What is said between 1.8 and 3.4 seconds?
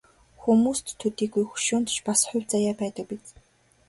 ч бас хувь заяа байдаг биз.